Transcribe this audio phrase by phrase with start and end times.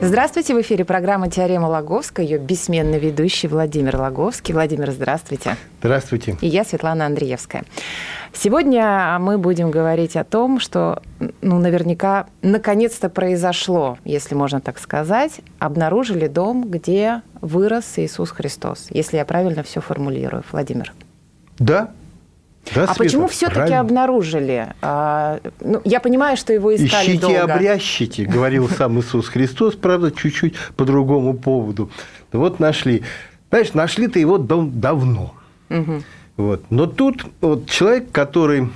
[0.00, 4.54] Здравствуйте, в эфире программа «Теорема Лаговская», ее бессменный ведущий Владимир Лаговский.
[4.54, 5.56] Владимир, здравствуйте.
[5.80, 6.36] Здравствуйте.
[6.40, 7.64] И я, Светлана Андреевская.
[8.32, 11.02] Сегодня мы будем говорить о том, что,
[11.42, 19.16] ну, наверняка, наконец-то произошло, если можно так сказать, обнаружили дом, где вырос Иисус Христос, если
[19.16, 20.92] я правильно все формулирую, Владимир.
[21.58, 21.90] Да.
[22.74, 24.74] Да, а Света, почему все-таки обнаружили?
[24.82, 27.54] А, ну, я понимаю, что его искали Ищите, долго.
[27.54, 31.90] обрящите, говорил сам Иисус Христос, правда, чуть-чуть по другому поводу.
[32.32, 33.02] Вот нашли.
[33.50, 35.34] Понимаешь, нашли-то его дом давно.
[36.36, 36.64] Вот.
[36.70, 38.68] Но тут вот человек, который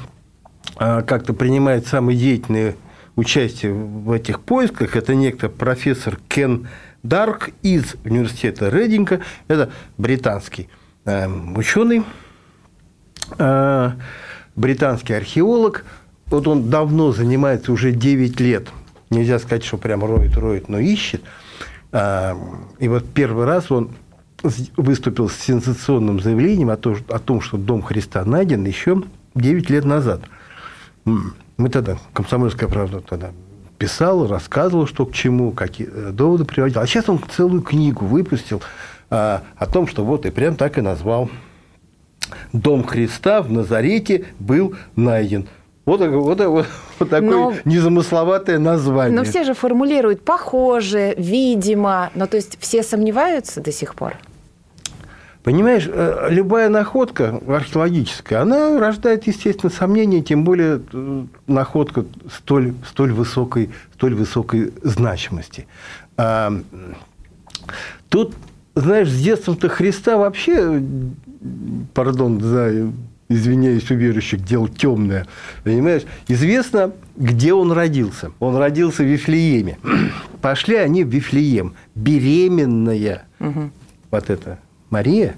[0.76, 2.74] а, как-то принимает самое деятельное
[3.14, 6.68] участие в этих поисках, это некто профессор Кен
[7.02, 10.68] Дарк из университета Рединга, это британский
[11.04, 12.04] ученый, а,
[14.56, 15.84] британский археолог.
[16.26, 18.68] Вот он давно занимается, уже 9 лет.
[19.10, 21.22] Нельзя сказать, что прям роет, роет, но ищет.
[21.92, 22.36] А,
[22.78, 23.90] И вот первый раз он
[24.76, 29.02] выступил с сенсационным заявлением о том, о том, что Дом Христа найден еще
[29.34, 30.22] 9 лет назад.
[31.04, 33.30] Мы тогда, комсомольская правда тогда
[33.78, 36.80] писал, рассказывал, что к чему, какие э, доводы приводил.
[36.80, 38.62] А сейчас он целую книгу выпустил
[39.10, 41.28] о том, что вот и прям так и назвал.
[42.52, 45.48] Дом Христа в Назарете был найден.
[45.84, 46.66] Вот, такое- вот, вот,
[46.98, 49.16] вот такое Но- незамысловатое название.
[49.16, 52.10] Но все же формулируют похоже, видимо.
[52.14, 54.14] Но то есть все сомневаются до сих пор?
[55.42, 63.12] Понимаешь, э, любая находка археологическая, она рождает, естественно, сомнения, тем более э, находка столь, столь,
[63.12, 65.66] высокой, столь высокой значимости.
[68.08, 68.34] Тут,
[68.74, 70.82] знаешь, с детством-то Христа вообще,
[71.94, 72.90] пардон за,
[73.28, 75.26] извиняюсь, у верующих, дело темное,
[75.64, 78.32] понимаешь, известно, где он родился.
[78.40, 79.78] Он родился в Вифлееме.
[80.40, 83.24] Пошли они в Вифлеем, беременная,
[84.10, 84.58] вот эта
[84.90, 85.36] Мария,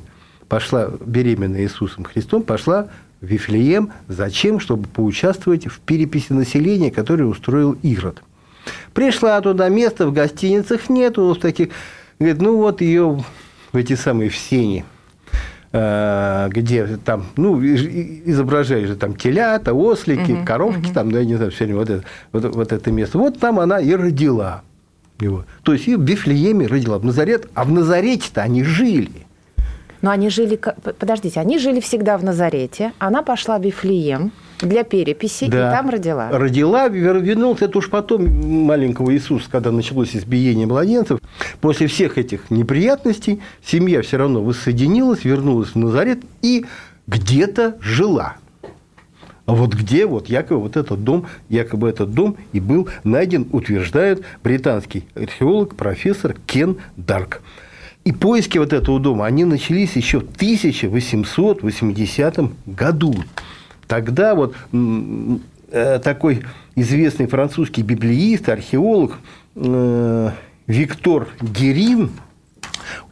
[0.48, 2.88] пошла, беременная Иисусом Христом, пошла
[3.20, 3.92] в Вифлеем.
[4.08, 4.60] Зачем?
[4.60, 8.22] Чтобы поучаствовать в переписи населения, которую устроил Ирод.
[8.92, 11.70] Пришла туда, места в гостиницах нету, в таких...
[12.18, 13.24] Говорит, ну вот ее
[13.72, 14.84] в эти самые в сени,
[15.72, 21.50] э, где там, ну, изображали же там телята, ослики, коровки, там, да, я не знаю,
[21.50, 23.18] все время вот это, вот, вот это место.
[23.18, 24.62] Вот там она и родила
[25.20, 25.44] его.
[25.62, 29.26] То есть и в Вифлееме родила, в Назарет, а в Назарете-то они жили.
[30.02, 30.56] Но они жили...
[30.56, 32.92] Подождите, они жили всегда в Назарете.
[32.98, 35.68] Она пошла в Вифлеем для переписи, Да.
[35.68, 36.30] и там родила.
[36.30, 38.24] Родила, вер- вернулся, это уж потом
[38.64, 41.20] маленького Иисуса, когда началось избиение младенцев.
[41.60, 46.64] После всех этих неприятностей семья все равно воссоединилась, вернулась в Назарет и
[47.06, 48.36] где-то жила.
[49.46, 54.24] А вот где, вот якобы вот этот дом, якобы этот дом и был найден, утверждает
[54.42, 57.42] британский археолог, профессор Кен Дарк.
[58.04, 63.14] И поиски вот этого дома, они начались еще в 1880 году.
[63.86, 64.54] Тогда вот
[65.70, 66.44] э, такой
[66.76, 69.18] известный французский библеист, археолог
[69.56, 70.30] э,
[70.66, 72.10] Виктор Герин,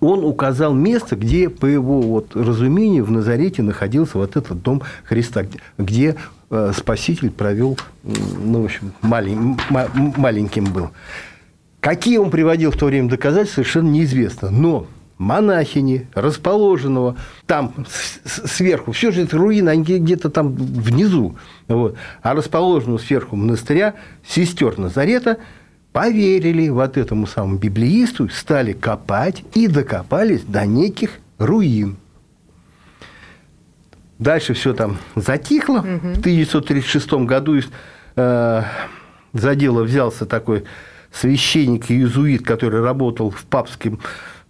[0.01, 5.45] он указал место, где, по его вот разумению, в Назарете находился вот этот дом Христа,
[5.79, 6.17] где-
[6.51, 10.91] э, Спаситель провел, ну, в общем, малень- ма- маленьким был.
[11.81, 14.51] Какие он приводил в то время доказательства, совершенно неизвестно.
[14.51, 14.87] Но
[15.23, 17.17] монахини, расположенного
[17.47, 17.75] там
[18.25, 21.37] сверху, все же это руины, они где-то там внизу,
[21.69, 23.95] вот, а расположенного сверху монастыря
[24.27, 25.39] сестер Назарета
[25.93, 31.97] поверили вот этому самому библеисту, стали копать и докопались до неких руин.
[34.19, 35.81] Дальше все там затихло.
[35.81, 37.61] В 1936 году
[38.17, 38.63] э,
[39.33, 40.65] за дело взялся такой
[41.13, 44.01] священник и иезуит, который работал в папском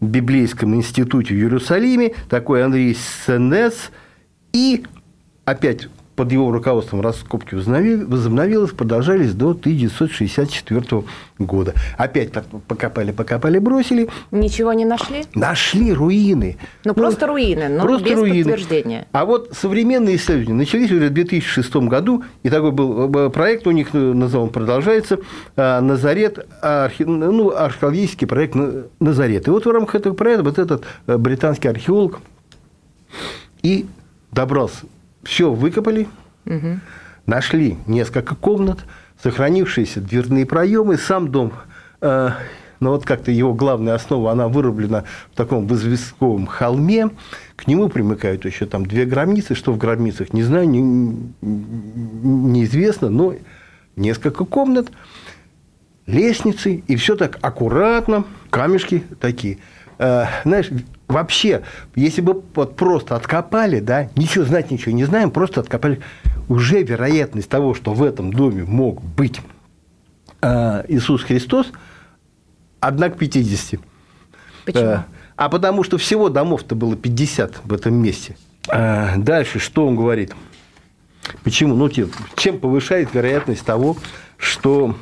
[0.02, 2.96] библейском институте в Иерусалиме, такой Андрей
[3.26, 3.90] Сенес,
[4.52, 4.84] и
[5.44, 5.88] опять
[6.23, 11.03] под его руководством раскопки возобнови- возобновились, продолжались до 1964
[11.41, 11.75] года.
[11.99, 14.09] Опять так покопали, покопали, бросили.
[14.31, 15.25] Ничего не нашли?
[15.35, 16.59] Нашли руины.
[16.85, 18.45] Ну, просто руины, но просто без руины.
[18.45, 19.09] подтверждения.
[19.11, 23.73] А вот современные исследования начались уже в 2006 году, и такой был э, проект у
[23.73, 25.19] них, э, назовем, продолжается,
[25.57, 29.49] э, «Назарет», архе- ну, археологический проект «На- «Назарет».
[29.49, 32.21] И вот в рамках этого проекта вот этот э, британский археолог
[33.65, 33.87] и
[34.31, 34.87] добрался.
[35.23, 36.09] Все выкопали,
[36.47, 36.81] угу.
[37.27, 38.81] нашли несколько комнат,
[39.23, 41.53] сохранившиеся дверные проемы, сам дом
[42.01, 42.31] э,
[42.83, 47.11] но вот как-то его главная основа, она вырублена в таком возвестковом холме,
[47.55, 50.81] к нему примыкают еще там две гробницы, что в гробницах, не знаю, не,
[51.41, 53.37] неизвестно, но
[53.95, 54.91] несколько комнат,
[56.07, 59.59] лестницы, и все так аккуратно, камешки такие.
[59.99, 60.71] Э, знаешь,
[61.12, 61.62] вообще,
[61.94, 66.00] если бы вот просто откопали, да, ничего знать ничего не знаем, просто откопали,
[66.49, 69.41] уже вероятность того, что в этом доме мог быть
[70.41, 71.70] э, Иисус Христос–
[72.82, 73.81] одна к 50.
[74.67, 74.82] Почему?
[74.82, 75.05] Э,
[75.37, 78.37] а потому что всего домов-то было 50 в этом месте.
[78.69, 80.35] Э, дальше, что он говорит?
[81.44, 81.75] Почему?
[81.75, 81.88] Ну,
[82.37, 83.97] чем повышает вероятность того,
[84.37, 84.97] что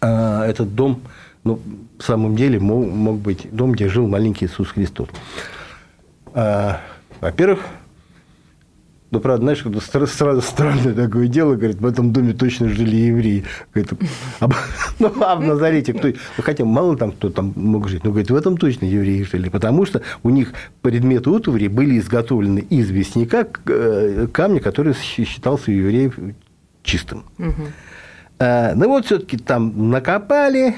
[0.00, 1.02] э, этот дом,
[1.44, 1.60] ну,
[1.98, 5.08] в самом деле, мог, мог быть дом, где жил маленький Иисус Христос.
[6.32, 7.60] Во-первых,
[9.10, 13.44] ну, правда, знаешь, это сразу странное такое дело, говорит, в этом доме точно жили евреи.
[13.74, 13.92] Говорит,
[14.38, 14.48] а,
[15.00, 16.08] ну, а в Назарете кто...
[16.08, 19.48] Ну, хотя мало там кто там мог жить, но, говорит, в этом точно евреи жили,
[19.48, 25.74] потому что у них предметы утвари были изготовлены из вестника э, камня, который считался у
[25.74, 26.16] евреев
[26.84, 27.24] чистым.
[27.38, 27.66] Угу.
[28.38, 30.76] А, ну, вот все-таки там накопали.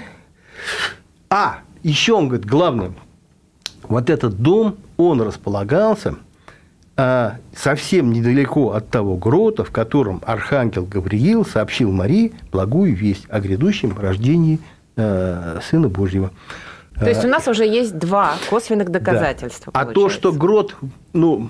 [1.30, 2.92] А, еще он говорит, главное,
[3.82, 6.16] вот этот дом, он располагался–
[6.94, 13.40] а совсем недалеко от того грота, в котором архангел Гавриил сообщил Марии благую весть о
[13.40, 14.58] грядущем рождении
[14.96, 16.30] э, Сына Божьего.
[16.98, 19.72] То есть у нас уже есть два косвенных доказательства.
[19.72, 19.80] Да.
[19.80, 20.76] А то, что грот,
[21.14, 21.48] ну,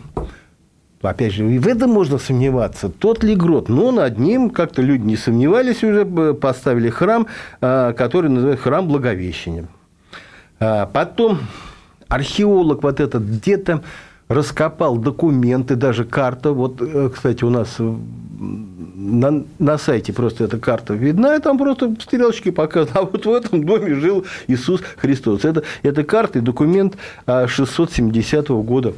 [1.10, 2.88] опять же, и в этом можно сомневаться.
[2.88, 3.68] Тот ли грот?
[3.68, 6.04] Но над ним как-то люди не сомневались уже,
[6.34, 7.26] поставили храм,
[7.60, 9.66] э, который называется храм Благовещения.
[10.60, 11.40] А потом
[12.08, 13.82] археолог вот этот где-то
[14.28, 16.52] раскопал документы, даже карта.
[16.52, 21.94] Вот, э, кстати, у нас на, на сайте просто эта карта видна, и там просто
[22.00, 22.96] стрелочки показывают.
[22.96, 25.44] А вот в этом доме жил Иисус Христос.
[25.44, 26.96] Это, это карта и документ
[27.26, 28.94] 670 года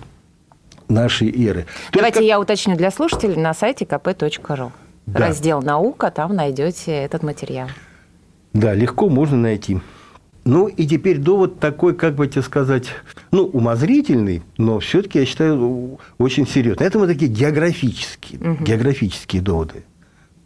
[0.89, 1.67] нашей эры.
[1.93, 4.73] Давайте есть, я уточню для слушателей на сайте kp.ru.
[5.07, 5.19] Да.
[5.19, 7.69] Раздел «Наука», там найдете этот материал.
[8.55, 9.81] Да, легко можно найти.
[10.45, 12.89] Ну, и теперь довод такой, как бы тебе сказать,
[13.31, 16.87] ну, умозрительный, но все-таки, я считаю, очень серьезный.
[16.87, 18.65] Это мы такие географические, угу.
[18.65, 19.85] географические доводы.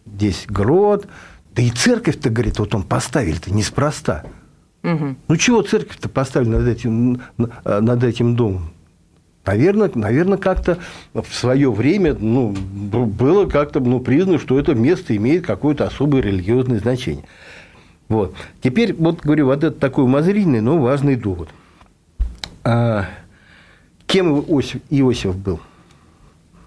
[0.07, 1.07] Здесь грот,
[1.55, 4.25] да и церковь-то, говорит, вот он поставили-то неспроста.
[4.85, 5.17] Угу.
[5.27, 7.21] Ну, чего церковь-то поставили над этим,
[7.65, 8.71] над этим домом?
[9.49, 10.77] Наверное, наверное как-то
[11.15, 16.79] в свое время ну, было как-то ну, признано, что это место имеет какое-то особое религиозное
[16.81, 17.25] значение.
[18.11, 18.35] Вот.
[18.61, 21.49] Теперь, вот говорю, вот это такой умозрительный, но важный довод.
[22.63, 23.07] А,
[24.07, 25.61] кем Иосиф, Иосиф был?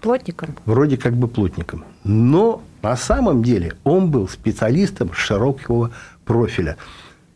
[0.00, 0.56] Плотником.
[0.64, 1.84] Вроде как бы плотником.
[2.02, 5.92] Но на самом деле он был специалистом широкого
[6.24, 6.78] профиля.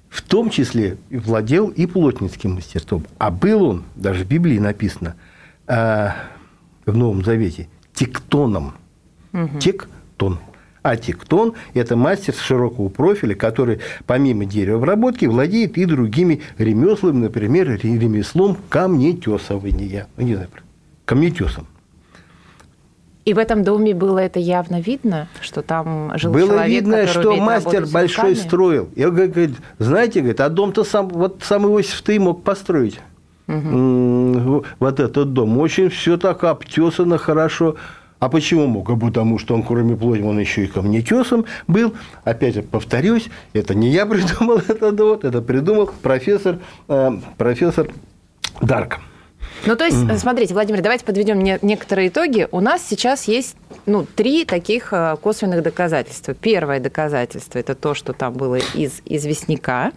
[0.09, 3.07] В том числе владел и плотницким мастерством.
[3.19, 5.15] А был он, даже в Библии написано,
[5.67, 6.15] а,
[6.85, 8.75] в Новом Завете, тектоном.
[9.33, 9.59] Угу.
[9.59, 10.39] Тектон.
[10.83, 18.57] А тектон– это мастер широкого профиля, который помимо деревообработки владеет и другими ремеслами, например, ремеслом
[18.69, 20.07] камнетесования.
[20.17, 20.49] Ну, не знаю,
[21.05, 21.67] камнетесом.
[23.25, 27.35] И в этом доме было это явно видно, что там жил было человек, видно, что
[27.35, 28.47] мастер большой руками?
[28.47, 28.89] строил.
[28.95, 33.01] Я говорю, знаете, говорит, а дом-то сам, вот сам Иосиф-то и мог построить.
[33.49, 34.65] Угу.
[34.81, 35.59] Вот этот дом.
[35.59, 37.77] Очень все так обтесано хорошо.
[38.19, 38.89] А почему мог?
[38.91, 41.95] А потому что он, кроме плоти, он еще и камнетесом был.
[42.25, 47.89] Опять же, повторюсь, это не я придумал этот довод, это придумал профессор, э, профессор
[48.61, 49.01] Дарк.
[49.65, 50.19] Ну, то есть, mm.
[50.19, 52.47] смотрите, Владимир, давайте подведем некоторые итоги.
[52.53, 56.35] У нас сейчас есть ну, три таких э, косвенных доказательства.
[56.35, 59.93] Первое доказательство– это то, что там было из известняка.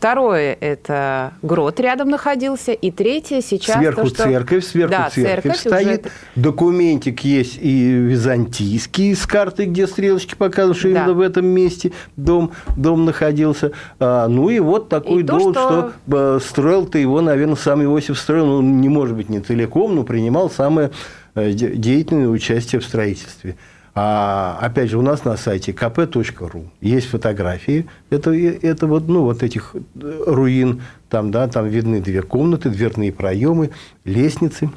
[0.00, 2.72] Второе– это грот рядом находился.
[2.72, 4.24] И третье сейчас Сверху то, что...
[4.24, 6.06] церковь, сверху да, церковь, церковь стоит.
[6.06, 6.42] Уже...
[6.42, 11.00] Документик есть и византийский с картой, где стрелочки показывают, что да.
[11.00, 13.72] именно в этом месте дом, дом находился.
[13.98, 17.82] А, ну и вот такой и дом, то, что, что э, строил-то его, наверное, сам
[17.82, 18.46] Иосиф строил.
[18.46, 20.92] Ну, не может быть не целиком, но принимал самое
[21.34, 23.58] э, деятельное участие в строительстве.
[23.94, 27.86] А опять же, у нас на сайте kp.ru есть фотографии.
[28.10, 30.82] Это, это вот, ну, вот этих э, руин.
[31.08, 33.70] Там, да, там видны две комнаты, дверные проемы,
[34.04, 34.70] лестницы.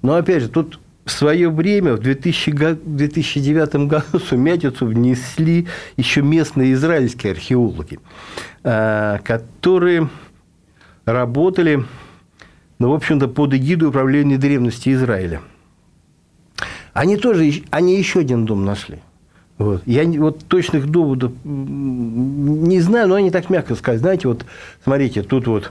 [0.00, 6.72] Но опять же, тут в свое время, в 2000, 2009 году, сумятицу внесли еще местные
[6.72, 7.98] израильские археологи,
[8.64, 10.08] э, которые
[11.04, 11.84] работали
[12.78, 15.40] ну, в общем-то, под эгидой управления древности Израиля.
[16.98, 18.98] Они тоже, они еще один дом нашли.
[19.56, 19.82] Вот.
[19.86, 23.98] Я вот точных доводов не знаю, но они так мягко сказали.
[23.98, 24.44] Знаете, вот
[24.82, 25.70] смотрите, тут вот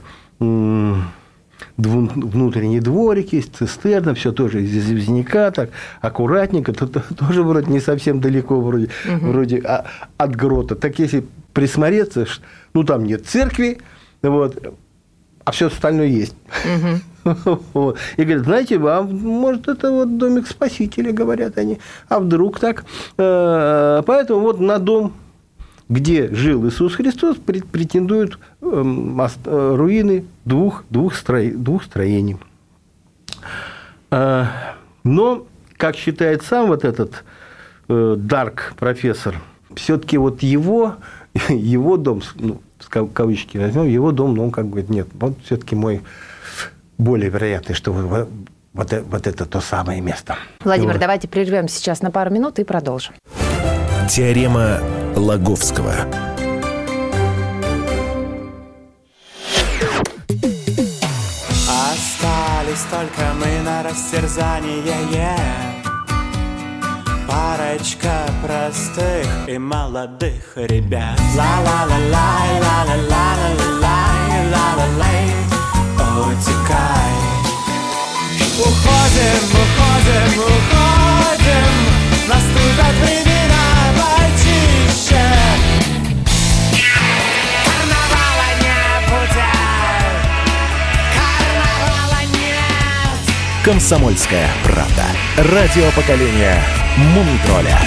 [1.76, 5.70] внутренний дворик есть, цистерна, все тоже из известняка, так
[6.00, 9.26] аккуратненько, тут тоже вроде не совсем далеко вроде, угу.
[9.26, 9.84] вроде а,
[10.16, 10.76] от грота.
[10.76, 12.26] Так если присмотреться,
[12.72, 13.78] ну там нет церкви,
[14.22, 14.76] вот,
[15.44, 16.34] а все остальное есть.
[16.64, 17.00] Угу.
[18.16, 21.78] И говорят, знаете, а может, это вот домик спасителя, говорят они.
[22.08, 22.84] А вдруг так?
[23.16, 25.12] Э, поэтому вот на дом
[25.88, 32.36] где жил Иисус Христос, претендуют эм, э, руины двух, двух, стро, двух строений.
[34.10, 37.24] Но, как считает сам вот этот
[37.88, 39.36] э, Дарк профессор,
[39.74, 40.96] все-таки вот его,
[41.48, 46.02] его дом, ну, кавычки возьмем, его дом, ну, он как бы нет, вот все-таки мой
[46.98, 48.28] более вероятный, что вот,
[48.74, 50.36] вот, вот это то самое место.
[50.60, 51.00] Владимир, вот.
[51.00, 53.14] давайте прервем сейчас на пару минут и продолжим.
[54.10, 54.80] Теорема
[55.14, 55.94] Лаговского.
[61.68, 64.82] Остались только мы на растерзание
[67.26, 75.28] Парочка простых и молодых ребят Ла-ла-ла-лай, ла-ла-ла-ла-ла-лай, ла-ла-лай
[76.32, 76.57] Утекай
[78.58, 81.70] Уходим, уходим, уходим
[82.26, 85.26] Наступят времена почище
[87.64, 88.82] Карнавала не
[91.14, 95.04] Карнавала нет Комсомольская правда.
[95.36, 96.60] Радио поколения
[96.96, 97.78] Мумитроля.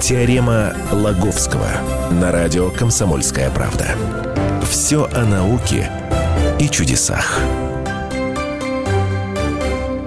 [0.00, 1.70] Теорема Лаговского
[2.12, 3.96] на радио «Комсомольская правда».
[4.74, 5.88] Все о науке
[6.58, 7.38] и чудесах.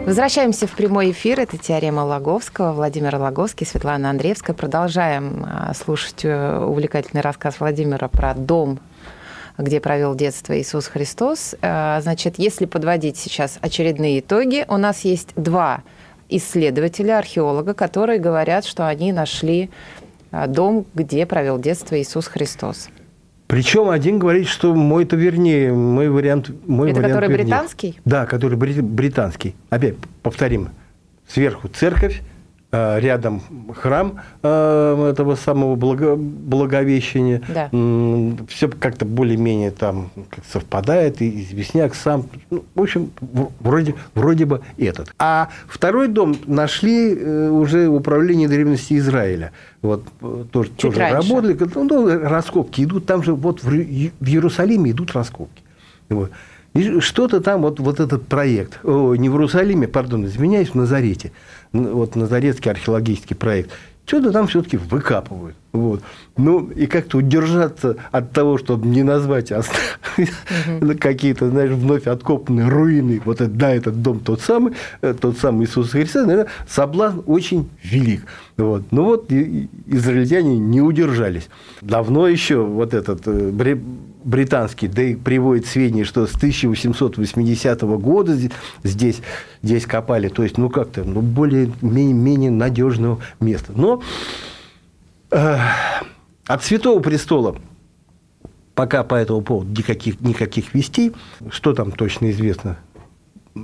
[0.05, 1.39] Возвращаемся в прямой эфир.
[1.39, 2.73] Это теорема Лаговского.
[2.73, 4.53] Владимир Лаговский, Светлана Андреевская.
[4.53, 8.79] Продолжаем а, слушать э, увлекательный рассказ Владимира про дом
[9.57, 11.55] где провел детство Иисус Христос.
[11.61, 15.81] А, значит, если подводить сейчас очередные итоги, у нас есть два
[16.27, 19.69] исследователя, археолога, которые говорят, что они нашли
[20.31, 22.89] а, дом, где провел детство Иисус Христос.
[23.47, 26.51] Причем один говорит, что мой это вернее, мой вариант...
[26.67, 27.43] Мой это вариант который вернее.
[27.45, 27.99] британский?
[28.03, 29.55] Да, который британский.
[29.69, 30.69] Опять повторим.
[31.27, 32.21] Сверху церковь,
[32.71, 33.41] рядом
[33.75, 37.41] храм э, этого самого благо, Благовещения.
[37.47, 37.69] Да.
[38.49, 40.11] Все как-то более-менее там
[40.51, 42.25] совпадает, и известняк сам.
[42.49, 43.11] Ну, в общем,
[43.59, 45.13] вроде, вроде бы этот.
[45.17, 49.51] А второй дом нашли э, уже в управлении древности Израиля.
[49.81, 50.03] Вот
[50.51, 51.57] тоже, тоже работали.
[51.75, 53.05] Ну, раскопки идут.
[53.05, 55.63] Там же вот в Иерусалиме идут раскопки.
[56.09, 56.31] Вот.
[56.77, 61.31] И что-то там, вот, вот этот проект, о, не в Иерусалиме, пардон, извиняюсь, в Назарете,
[61.73, 63.71] вот Назаретский археологический проект,
[64.05, 65.55] что-то там все-таки выкапывают.
[65.73, 66.01] Вот.
[66.37, 69.63] Ну, и как-то удержаться от того, чтобы не назвать а
[70.99, 75.65] какие-то, знаешь, вновь откопанные руины, вот это, да, этот дом тот самый, э, тот самый
[75.65, 78.21] Иисус Христос, наверное, соблазн очень велик.
[78.55, 78.83] Вот.
[78.91, 81.49] Ну вот израильтяне не удержались.
[81.81, 83.49] Давно еще вот этот э,
[84.23, 88.37] британский, да и приводит сведения, что с 1880 года
[88.83, 89.21] здесь,
[89.63, 93.73] здесь копали, то есть, ну, как-то, ну, более-менее менее надежного места.
[93.75, 94.01] Но
[95.31, 95.57] э,
[96.45, 97.57] от Святого Престола
[98.77, 101.13] пока по этому поводу никаких, никаких вестей,
[101.49, 102.77] что там точно известно,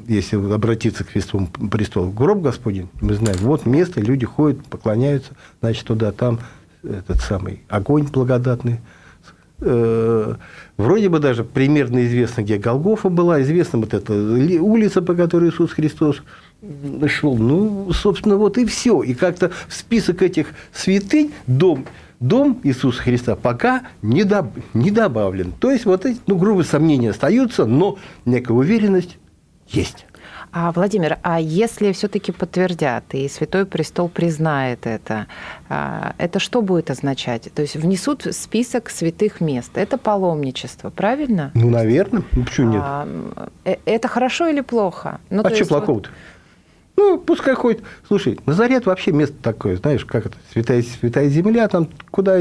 [0.07, 5.85] если обратиться к Святому Престолу, гроб Господень, мы знаем, вот место, люди ходят, поклоняются, значит,
[5.85, 6.39] туда, там
[6.81, 8.79] этот самый огонь благодатный,
[9.59, 15.71] вроде бы даже примерно известно, где Голгофа была, известна вот эта улица, по которой Иисус
[15.71, 16.21] Христос
[17.07, 17.37] шел.
[17.37, 19.03] Ну, собственно, вот и все.
[19.03, 21.85] И как-то в список этих святынь дом
[22.23, 25.51] дом Иисуса Христа пока не, доб, не добавлен.
[25.59, 29.17] То есть, вот эти, ну, грубые сомнения остаются, но некая уверенность
[29.67, 30.05] есть.
[30.51, 35.27] А, Владимир, а если все-таки подтвердят и Святой Престол признает это,
[35.69, 37.51] а, это что будет означать?
[37.53, 39.71] То есть внесут в список святых мест.
[39.75, 41.51] Это паломничество, правильно?
[41.53, 42.23] Ну, наверное.
[42.31, 42.81] Ну, почему нет?
[42.83, 43.07] А,
[43.65, 45.19] э, это хорошо или плохо?
[45.29, 46.09] Ну, а что плохого-то?
[46.09, 46.17] Вот...
[46.95, 47.81] Ну, пускай ходит.
[48.07, 52.37] Слушай, Назарет вообще место такое, знаешь, как это, святая, святая земля, там куда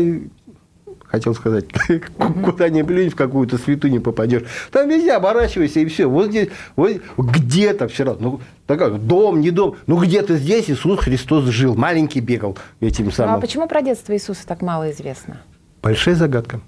[1.13, 1.67] хотел сказать,
[2.45, 4.43] куда ни плюнь, в какую-то святыню попадешь.
[4.73, 6.07] Там везде оборачивайся, и все.
[6.07, 11.45] Вот здесь, вот где-то вчера, ну, такой дом, не дом, ну, где-то здесь Иисус Христос
[11.45, 13.33] жил, маленький бегал этим самым.
[13.33, 15.43] Ну, а почему про детство Иисуса так мало известно?
[15.83, 16.61] Большая загадка.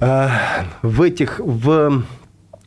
[0.00, 0.30] А,
[0.82, 2.02] в этих, в,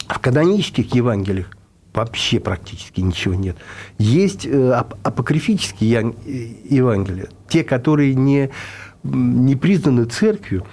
[0.07, 1.47] в канонических Евангелиях
[1.93, 3.57] вообще практически ничего нет.
[3.97, 6.29] Есть э, ап- апокрифические э,
[6.69, 8.51] Евангелия, те, которые не,
[9.03, 10.65] не признаны церковью.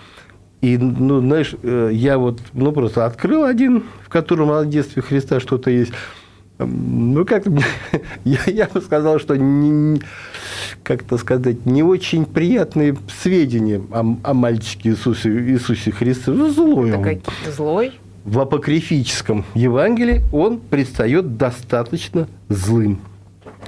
[0.61, 5.39] И, ну, знаешь, э, я вот, ну, просто открыл один, в котором о детстве Христа
[5.39, 5.93] что-то есть.
[6.59, 7.63] Ну, как мне-
[8.25, 10.01] я, я бы сказал, что не,
[10.83, 16.33] как-то сказать, не очень приятные сведения о, о мальчике Иисусе, Иисусе Христе.
[16.33, 17.03] Ну, злой он.
[17.53, 17.93] злой.
[18.25, 22.99] В апокрифическом Евангелии он предстает достаточно злым.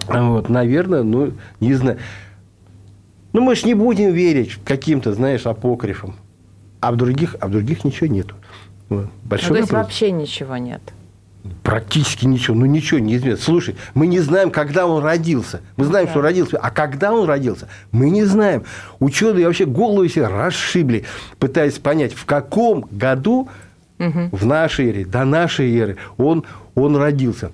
[0.09, 1.99] Вот, наверное, ну, не знаю.
[3.33, 6.17] Ну, мы ж не будем верить каким-то, знаешь, апокрифам.
[6.81, 8.35] А в других, а в других ничего нету.
[8.89, 9.05] Вот.
[9.05, 9.87] Ну, Большой то есть вопрос.
[9.87, 10.81] вообще ничего нет.
[11.63, 12.57] Практически ничего.
[12.57, 13.43] Ну, ничего не известно.
[13.43, 15.61] Слушай, мы не знаем, когда он родился.
[15.77, 16.13] Мы знаем, Да.
[16.13, 16.59] что родился.
[16.59, 18.65] А когда он родился, мы не знаем.
[18.99, 21.05] Ученые вообще голову себе расшибли,
[21.39, 23.49] пытаясь понять, в каком году
[23.99, 26.45] в нашей эре, до нашей эры он,
[26.75, 27.53] он родился.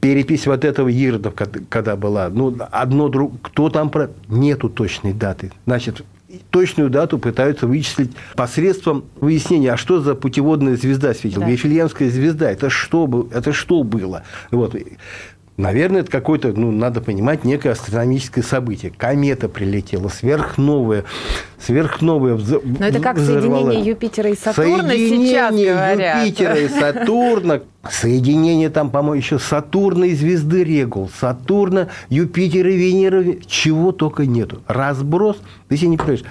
[0.00, 1.34] Перепись вот этого Иродов,
[1.70, 4.10] когда была, ну, одно друг, кто там про...
[4.28, 5.50] Нету точной даты.
[5.66, 6.02] Значит,
[6.50, 11.44] точную дату пытаются вычислить посредством выяснения, а что за путеводная звезда светила.
[11.44, 11.50] Да.
[11.50, 14.22] Вифлеемская звезда, это что, это что было?
[14.50, 14.74] Вот.
[15.56, 18.90] Наверное, это какое-то, ну, надо понимать, некое астрономическое событие.
[18.96, 21.04] Комета прилетела, сверхновая,
[21.60, 23.58] сверхновая вза- Но это как взорвала.
[23.70, 26.24] соединение Юпитера и Сатурна сейчас Соединение говорят.
[26.26, 27.60] Юпитера и Сатурна.
[27.88, 31.08] Соединение там, по-моему, еще Сатурна и звезды Регул.
[31.20, 33.38] Сатурна, Юпитера и Венеры.
[33.46, 34.60] Чего только нету.
[34.66, 35.36] Разброс.
[35.68, 36.24] Ты себе не понимаешь.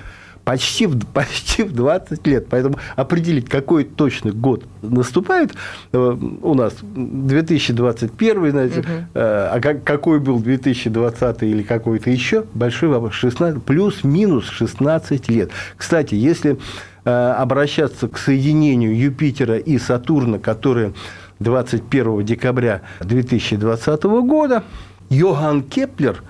[0.46, 2.48] Почти в, почти в 20 лет.
[2.50, 5.54] Поэтому определить, какой точно год наступает
[5.94, 12.90] э, у нас 2021, знаете, э, а как- какой был 2020 или какой-то еще, большой
[12.90, 13.14] вопрос.
[13.14, 15.52] 16, плюс-минус 16 лет.
[15.78, 16.58] Кстати, если
[17.06, 20.94] э, обращаться к соединению Юпитера и Сатурна, которые
[21.40, 24.63] 21 декабря 2020 года,
[25.10, 26.22] Йоганн Кеплер,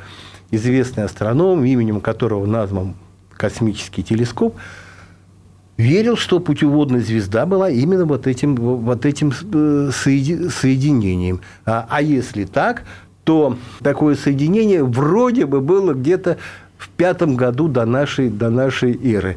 [0.52, 2.94] известный астроном, именем которого назван
[3.44, 4.56] космический телескоп,
[5.76, 11.42] верил, что путеводная звезда была именно вот этим, вот этим э, соеди- соединением.
[11.66, 12.84] А, а если так,
[13.26, 16.38] то такое соединение вроде бы было где-то
[16.78, 19.36] в пятом году до нашей, до нашей эры.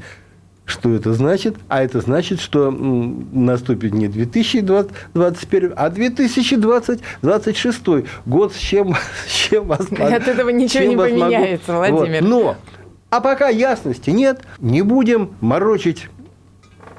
[0.66, 1.56] Что это значит?
[1.68, 7.82] А это значит, что наступит не 2021, а 2026
[8.24, 8.94] год, с чем,
[9.26, 9.80] с чем вас...
[9.90, 12.22] От этого ничего не вас могу- поменяется, Владимир.
[12.22, 12.28] Вот.
[12.30, 12.56] Но,
[13.16, 16.08] а пока ясности нет, не будем морочить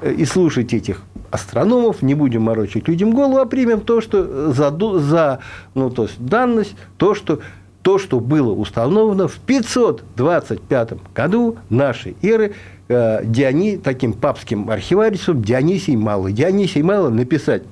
[0.00, 4.70] э, и слушать этих астрономов, не будем морочить людям голову, а примем то, что за,
[4.70, 5.38] ду- за
[5.74, 7.40] ну, то есть данность, то, что
[7.82, 12.54] то, что было установлено в 525 году нашей эры
[12.88, 16.32] э, Диони, таким папским архивариусом Дионисий Малый.
[16.32, 17.62] Дионисий Малый написать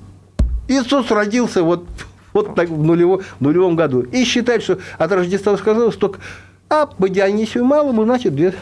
[0.69, 1.85] Иисус родился вот,
[2.33, 4.01] вот так в, нулево- в нулевом году.
[4.01, 6.19] И считать, что от Рождества сказалось только,
[6.69, 8.53] а по Дионисию Малому, значит, две-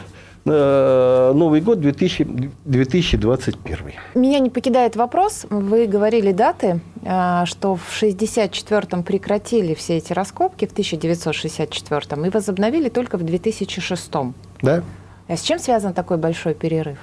[0.44, 3.94] э, Новый год 2000, 2021.
[4.14, 5.46] Меня не покидает вопрос.
[5.50, 12.88] Вы говорили даты, а, что в 64-м прекратили все эти раскопки, в 1964-м, и возобновили
[12.88, 14.34] только в 2006-м.
[14.62, 14.82] Да?
[15.28, 16.98] А с чем связан такой большой перерыв?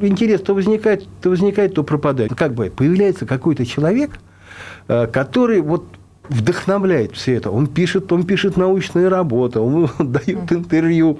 [0.00, 2.34] интерес то возникает, то возникает, то пропадает.
[2.34, 4.18] Как бы появляется какой-то человек,
[4.88, 5.84] э, который вот
[6.28, 7.50] вдохновляет все это.
[7.50, 11.18] Он пишет, он пишет научные работы, он дает интервью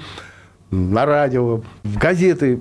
[0.70, 2.58] на радио, в газеты,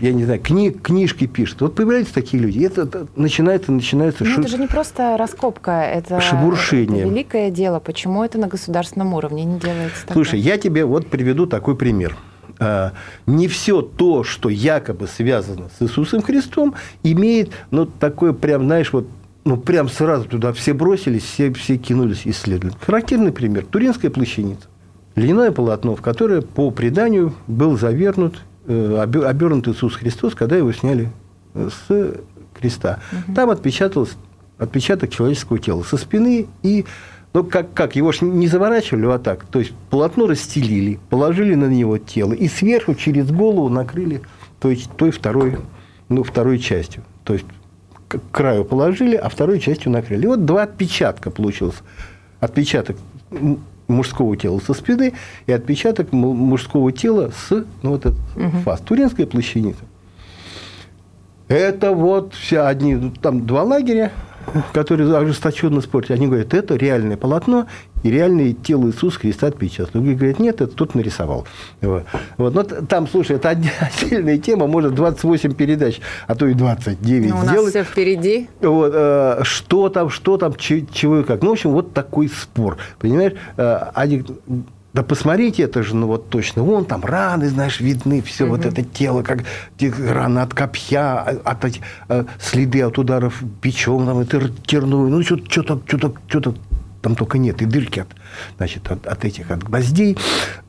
[0.00, 1.60] я не знаю, кни, книжки пишет.
[1.60, 2.58] Вот появляются такие люди.
[2.58, 7.02] И это, это начинается, начинается Ну, шу- это же не просто раскопка, это, Шебуршение.
[7.02, 7.80] это великое дело.
[7.80, 10.14] Почему это на государственном уровне не делается тогда?
[10.14, 12.16] Слушай, я тебе вот приведу такой пример.
[12.58, 12.92] А,
[13.26, 19.06] Не все то, что якобы связано с Иисусом Христом, имеет, ну, такое прям, знаешь, вот,
[19.50, 22.76] ну, прям сразу туда все бросились, все, все кинулись исследовать.
[22.80, 23.66] Характерный пример.
[23.66, 24.68] Туринская плащаница.
[25.16, 30.70] Льняное полотно, в которое, по преданию, был завернут, э, обе- обернут Иисус Христос, когда его
[30.72, 31.10] сняли
[31.54, 32.14] э, с
[32.54, 33.00] креста.
[33.34, 34.14] Там отпечатался
[34.56, 36.84] отпечаток человеческого тела со спины и
[37.32, 39.46] ну, как, как, его ж не заворачивали вот так.
[39.46, 44.22] То есть, полотно расстелили, положили на него тело и сверху через голову накрыли
[44.60, 45.56] той, той второй,
[46.08, 47.02] ну, второй частью.
[47.24, 47.46] То есть,
[48.18, 50.24] к краю положили, а второй частью накрыли.
[50.24, 51.76] И вот два отпечатка получилось.
[52.40, 52.96] Отпечаток
[53.86, 55.12] мужского тела со спины
[55.46, 58.18] и отпечаток мужского тела с ну, вот этот
[58.64, 58.80] фас.
[58.80, 59.80] Туринская плащаница.
[61.48, 64.12] Это вот все одни, там два лагеря,
[64.72, 67.66] которые ожесточенно спорят, они говорят, это реальное полотно
[68.02, 70.00] и реальное тело Иисуса Христа отпечатано.
[70.00, 71.46] Другие говорят, нет, это тут нарисовал.
[71.82, 72.04] Вот.
[72.38, 72.54] Вот.
[72.54, 77.38] Но там, слушай, это отдельная тема, может 28 передач, а то и 29 Ну, у
[77.40, 77.70] нас сделать.
[77.70, 78.48] все впереди.
[78.60, 81.42] Вот, э, что там, что там, че- чего и как.
[81.42, 82.78] Ну, в общем, вот такой спор.
[82.98, 84.24] Понимаешь, Э, они
[84.92, 88.82] да посмотрите, это же, ну вот точно, вон там раны, знаешь, видны, все вот это
[88.82, 89.44] тело, как
[89.76, 95.22] те раны от копья, от этих, э, следы от ударов бичом, там, это терновый, ну,
[95.22, 96.54] что-то, что-то, что-то
[97.02, 98.08] там только нет, и дырки от,
[98.56, 100.18] значит, от, от этих, от гвоздей.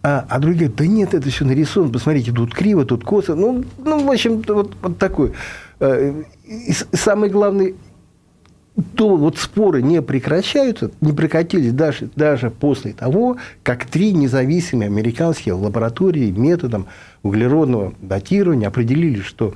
[0.03, 3.35] А, а другие говорят, да нет, это все нарисовано, посмотрите, тут криво, тут косо.
[3.35, 5.33] Ну, ну в общем, вот, вот такой.
[5.79, 7.75] Э, И, самый главный,
[8.95, 15.55] то вот споры не прекращаются, не прекратились даже, даже после того, как три независимые американские
[15.55, 16.87] лаборатории методом
[17.21, 19.53] углеродного датирования определили, что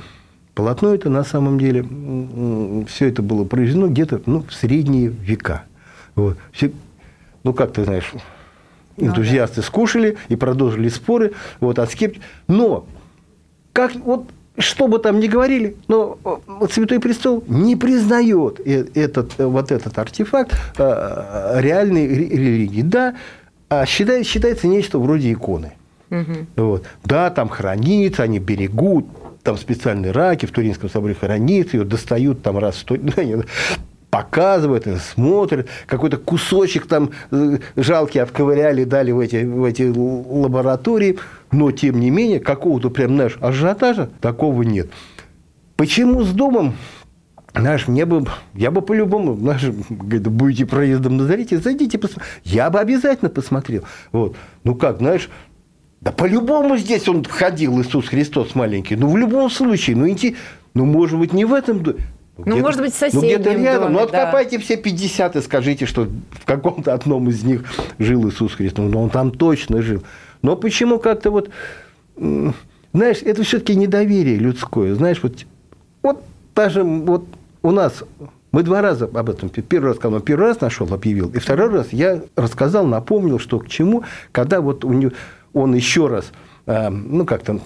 [0.54, 1.86] полотно это на самом деле,
[2.88, 5.64] все это было произведено где-то ну, в средние века.
[6.16, 6.38] Вот.
[6.52, 6.72] Все-
[7.44, 8.12] ну, как ты знаешь,
[8.98, 12.86] энтузиасты скушали и продолжили споры, вот, а скепти- Но
[13.72, 19.34] как вот что бы там ни говорили, но э, Святой Престол не признает э- этот,
[19.40, 22.82] э, вот этот артефакт реальной ре- религии.
[22.82, 23.16] Да,
[23.70, 25.74] а считает, считается нечто вроде иконы.
[26.56, 26.86] Вот.
[27.04, 29.06] Да, там хранится, они берегут,
[29.44, 32.96] там специальные раки в Туринском соборе хранится, ее достают там раз в сто...
[34.16, 41.20] показывают, смотрят, какой-то кусочек там э, жалкий отковыряли, дали в эти, в эти лаборатории,
[41.52, 44.90] но тем не менее какого-то прям, знаешь, ажиотажа такого нет.
[45.76, 46.76] Почему с домом
[47.54, 52.30] знаешь, мне бы, я бы по-любому, знаешь, будете проездом на Зарите, зайдите, посмотрите.
[52.44, 53.84] Я бы обязательно посмотрел.
[54.12, 54.36] Вот.
[54.66, 55.30] Ну как, знаешь,
[56.02, 58.96] да по-любому здесь он ходил, Иисус Христос маленький.
[58.96, 60.36] Ну, в любом случае, ну, идти,
[60.74, 62.00] ну, может быть, не в этом доме.
[62.38, 63.94] Где-то- может быть, в Ну, где-то рядом.
[63.94, 64.22] доме, ну, да.
[64.22, 67.64] откопайте все 50 и скажите, что в каком-то одном из них
[68.00, 68.92] жил Иисус Христос.
[68.92, 70.04] Ну, он там точно жил.
[70.42, 71.50] Но почему как-то вот...
[72.94, 74.96] Знаешь, это все-таки недоверие людское.
[74.96, 75.46] Знаешь, вот,
[76.02, 76.24] вот
[76.56, 77.26] даже вот
[77.62, 78.04] у нас...
[78.52, 81.70] Мы два раза об этом, первый раз, когда он первый раз нашел, объявил, и второй
[81.72, 85.12] раз я рассказал, напомнил, что к чему, когда вот у него,
[85.52, 86.32] он еще раз,
[86.66, 87.60] э, ну, как-то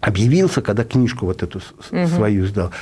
[0.00, 2.72] объявился, когда книжку вот эту с- свою сдал.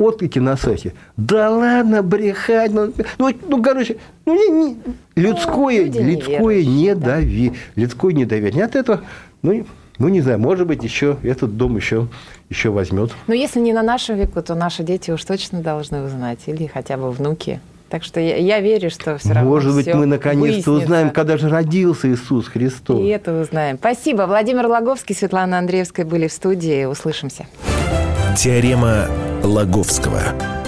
[0.00, 0.94] Отклики на сайте.
[1.18, 2.72] Да ладно, брехать.
[2.72, 4.76] Ну, ну, ну, короче, ну, не- не-
[5.14, 6.70] людское, люди людское да.
[6.70, 7.54] недоверие.
[7.76, 8.56] Людское недоверие.
[8.56, 9.02] Не от этого,
[9.42, 9.66] ну,
[9.98, 12.08] ну, не знаю, может быть, еще этот дом еще,
[12.48, 13.12] еще возьмет.
[13.26, 16.96] Но если не на нашем веку, то наши дети уж точно должны узнать, или хотя
[16.96, 17.60] бы внуки.
[17.90, 21.50] Так что я, я верю, что все равно Может быть, мы наконец-то узнаем, когда же
[21.50, 23.00] родился Иисус Христос.
[23.00, 23.76] И это узнаем.
[23.76, 24.22] Спасибо.
[24.22, 26.86] Владимир Логовский, Светлана Андреевская были в студии.
[26.86, 27.46] Услышимся.
[28.36, 29.06] Теорема
[29.42, 30.59] Лаговского.